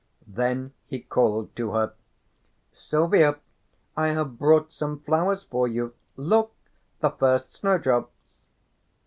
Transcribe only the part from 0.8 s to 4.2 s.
he called to her: "Silvia, I